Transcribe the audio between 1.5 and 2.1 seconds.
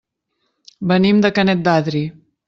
d'Adri.